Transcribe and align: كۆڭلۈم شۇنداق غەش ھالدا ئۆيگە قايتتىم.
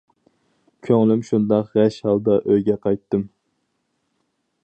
كۆڭلۈم 0.87 1.21
شۇنداق 1.27 1.67
غەش 1.75 1.99
ھالدا 2.09 2.39
ئۆيگە 2.47 2.79
قايتتىم. 2.87 3.27